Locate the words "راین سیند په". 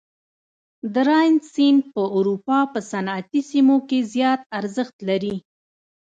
1.09-2.01